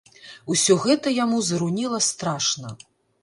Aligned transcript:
Усё 0.53 0.77
гэта 0.85 1.11
яму 1.17 1.37
зарунела 1.49 1.99
страшна. 2.09 2.75